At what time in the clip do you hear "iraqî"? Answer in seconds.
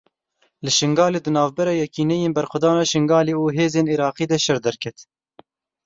3.95-4.25